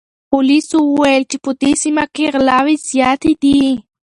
[0.31, 3.61] پولیسو وویل چې په دې سیمه کې غلاوې زیاتې دي.